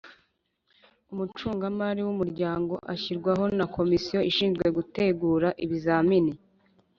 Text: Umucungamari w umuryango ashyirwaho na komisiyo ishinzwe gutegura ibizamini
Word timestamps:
Umucungamari 1.11 1.99
w 2.07 2.09
umuryango 2.13 2.73
ashyirwaho 2.93 3.43
na 3.57 3.65
komisiyo 3.75 4.19
ishinzwe 4.31 4.65
gutegura 4.77 5.47
ibizamini 5.65 6.33